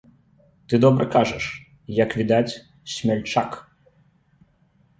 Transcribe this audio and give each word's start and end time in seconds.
Ты 0.71 0.79
добра 0.85 1.05
кажаш, 1.15 1.45
як 2.03 2.17
відаць, 2.21 2.57
смяльчак! 2.97 3.51